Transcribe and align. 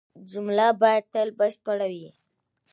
جمله 0.31 0.67
باید 0.81 1.05
تل 1.13 1.27
بشپړه 1.39 1.87
يي. 1.99 2.09